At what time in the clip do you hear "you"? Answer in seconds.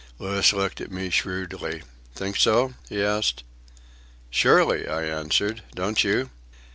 6.03-6.31